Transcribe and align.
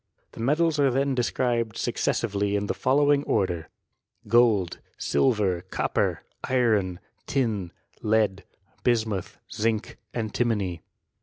The 0.31 0.39
metSs 0.39 0.79
are 0.79 0.89
then 0.89 1.13
described 1.13 1.77
successively, 1.77 2.55
in 2.55 2.65
the 2.65 2.73
following 2.73 3.23
order 3.25 3.59
x 3.65 3.69
Gold, 4.29 4.79
silver, 4.97 5.61
copper, 5.69 6.23
iron, 6.43 6.99
tin, 7.27 7.71
lead, 8.01 8.43
bismuth, 8.83 9.37
zinc^ 9.51 9.97
^timony. 10.15 10.79